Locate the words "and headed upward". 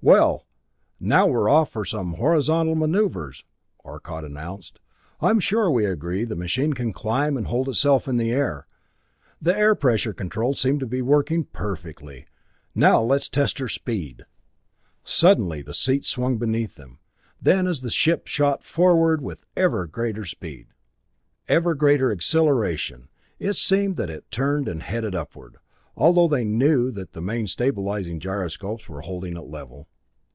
24.68-25.56